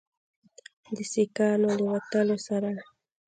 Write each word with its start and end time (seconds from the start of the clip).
د 0.95 0.97
سیکانو 1.13 1.69
له 1.83 1.89
وتلو 1.95 2.37
سره 2.47 2.69